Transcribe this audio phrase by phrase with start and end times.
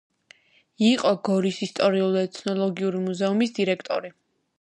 [0.85, 4.13] იყო გორის ისტორიულ-ეთნოგრაფიული მუზეუმის დირექტორი.